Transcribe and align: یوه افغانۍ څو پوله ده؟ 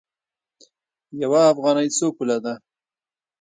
یوه 1.21 1.41
افغانۍ 1.51 1.87
څو 1.97 2.07
پوله 2.15 2.37
ده؟ 2.43 2.53